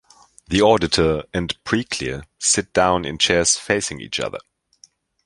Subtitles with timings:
[0.47, 4.39] The auditor and pre-Clear sit down in chairs facing each other.